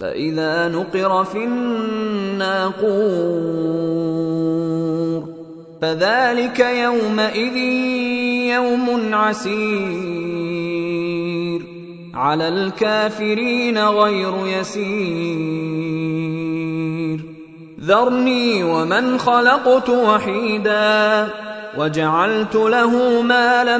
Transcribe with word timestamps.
فإذا 0.00 0.68
نقر 0.68 1.24
في 1.24 1.44
الناقور 1.44 2.88
فذلك 5.82 6.60
يومئذ 6.60 7.56
يوم 8.54 9.14
عسير 9.14 9.58
على 12.14 12.48
الكافرين 12.48 13.78
غير 13.78 14.46
يسير 14.46 15.78
ذرني 17.88 18.62
ومن 18.62 19.18
خلقت 19.18 19.88
وحيدا 19.88 21.28
وجعلت 21.78 22.54
له 22.54 23.22
مالا 23.22 23.78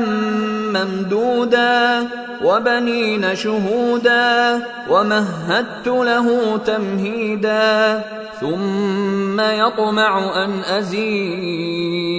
ممدودا 0.74 2.08
وبنين 2.44 3.34
شهودا 3.34 4.60
ومهدت 4.90 5.86
له 5.86 6.56
تمهيدا 6.66 8.02
ثم 8.40 9.40
يطمع 9.40 10.44
أن 10.44 10.60
أزيد. 10.78 12.18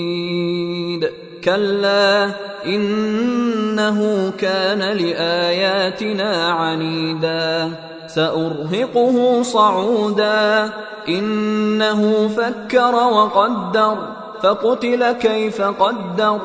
كلا 1.43 2.31
إنه 2.65 4.31
كان 4.39 4.79
لآياتنا 4.79 6.51
عنيدا. 6.51 7.71
سأرهقه 8.15 9.43
صعودا. 9.43 10.73
إنه 11.09 12.27
فكر 12.27 12.95
وقدر 12.95 13.97
فقتل 14.43 15.11
كيف 15.11 15.61
قدر 15.61 16.39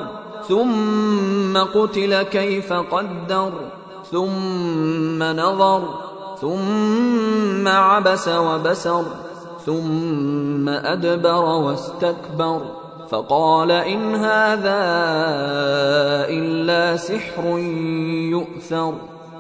ثم 0.49 1.59
قتل 1.59 2.23
كيف 2.23 2.73
قدر 2.73 3.53
ثم 4.11 5.23
نظر 5.23 5.83
ثم 6.41 7.69
عبس 7.69 8.29
وبسر 8.29 9.05
ثم 9.67 10.69
أدبر 10.69 11.45
واستكبر. 11.45 12.61
فقال 13.11 13.71
إن 13.71 14.15
هذا 14.15 14.83
إلا 16.29 16.97
سحر 16.97 17.59
يؤثر. 18.35 19.14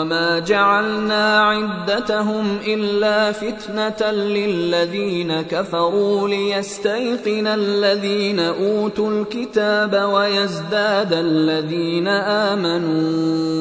وما 0.00 0.38
جعلنا 0.38 1.40
عدتهم 1.40 2.58
إلا 2.66 3.32
فتنة 3.32 4.10
للذين 4.10 5.42
كفروا 5.42 6.28
ليستيقن 6.28 7.46
الذين 7.46 8.40
أوتوا 8.40 9.10
الكتاب 9.10 10.10
ويزداد 10.12 11.12
الذين 11.12 12.08
آمنوا 12.48 13.60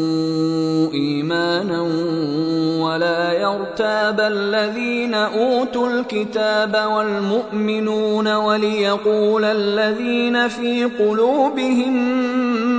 إيمانا 0.93 1.81
ولا 2.83 3.33
يرتاب 3.33 4.19
الذين 4.19 5.13
أوتوا 5.13 5.89
الكتاب 5.89 6.87
والمؤمنون 6.95 8.27
وليقول 8.35 9.43
الذين 9.43 10.47
في 10.47 10.85
قلوبهم 10.85 12.78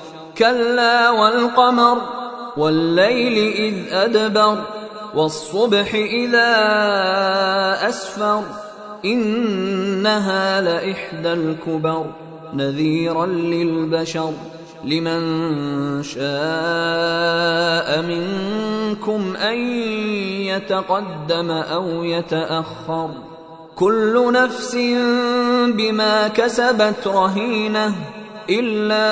كلا 0.37 1.09
والقمر 1.09 1.97
والليل 2.57 3.53
إذ 3.53 3.93
أدبر 3.93 4.63
والصبح 5.15 5.93
إذا 5.95 6.49
أسفر 7.89 8.43
إنها 9.05 10.61
لإحدى 10.61 11.33
الكبر 11.33 12.05
نذيرا 12.53 13.25
للبشر 13.25 14.33
لمن 14.83 15.23
شاء 16.03 18.01
منكم 18.01 19.35
أن 19.35 19.57
يتقدم 20.47 21.51
أو 21.51 22.03
يتأخر 22.03 23.09
كل 23.75 24.31
نفس 24.33 24.75
بما 25.65 26.27
كسبت 26.27 27.07
رهينة 27.07 27.95
إلا 28.49 29.11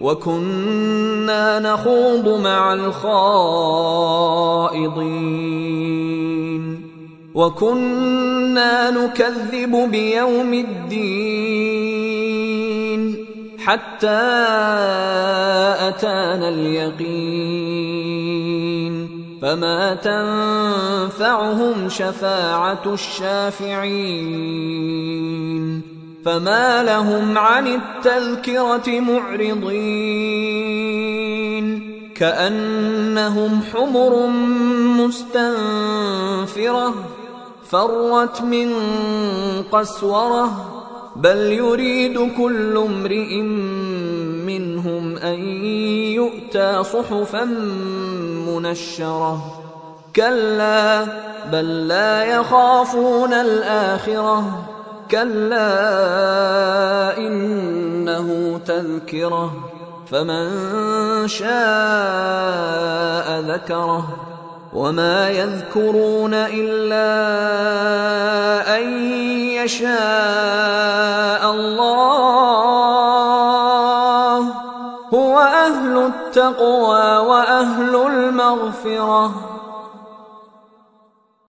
وكنا 0.00 1.58
نخوض 1.58 2.28
مع 2.40 2.74
الخائضين. 2.74 3.26
وكنا 7.34 8.90
نكذب 8.90 9.90
بيوم 9.90 10.54
الدين 10.54 11.76
حتى 13.58 14.22
أتانا 15.88 16.48
اليقين. 16.48 17.66
فما 19.42 19.94
تنفعهم 19.94 21.88
شفاعة 21.88 22.82
الشافعين. 22.86 24.36
فما 26.26 26.82
لهم 26.82 27.38
عن 27.38 27.66
التذكره 27.66 29.00
معرضين 29.00 29.76
كانهم 32.14 33.60
حمر 33.72 34.26
مستنفره 35.04 36.94
فرت 37.70 38.42
من 38.42 38.72
قسوره 39.72 40.72
بل 41.16 41.36
يريد 41.36 42.32
كل 42.36 42.76
امرئ 42.76 43.42
منهم 44.46 45.16
ان 45.16 45.38
يؤتى 46.14 46.84
صحفا 46.84 47.44
منشره 48.48 49.62
كلا 50.16 51.04
بل 51.52 51.88
لا 51.88 52.24
يخافون 52.24 53.32
الاخره 53.32 54.75
كلا 55.10 56.96
تذكره 58.66 59.52
فمن 60.10 60.48
شاء 61.28 61.46
ذكره 63.40 64.08
وما 64.72 65.30
يذكرون 65.30 66.34
الا 66.34 67.06
ان 68.78 69.12
يشاء 69.64 71.50
الله 71.50 72.76
هو 75.14 75.38
أهل 75.38 75.96
التقوى 76.06 77.16
واهل 77.16 77.96
المغفره 78.06 79.55